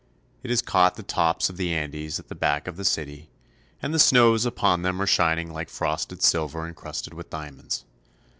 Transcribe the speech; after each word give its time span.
It 0.41 0.49
has 0.49 0.63
caught 0.63 0.95
the 0.95 1.03
tops 1.03 1.47
of 1.47 1.57
the 1.57 1.71
Andes 1.71 2.19
at 2.19 2.27
the 2.27 2.33
back 2.33 2.67
of 2.67 2.75
the 2.75 2.83
city, 2.83 3.29
and 3.83 3.93
the 3.93 3.99
snows 3.99 4.47
upon 4.47 4.81
them 4.81 4.99
are 4.99 5.05
shining 5.05 5.53
like 5.53 5.69
frosted 5.69 6.23
silver 6.23 6.67
incrusted 6.67 7.13
with 7.13 7.29
diamonds. 7.29 7.85